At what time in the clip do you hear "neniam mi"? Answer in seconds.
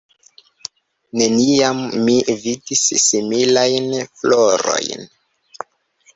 1.21-2.15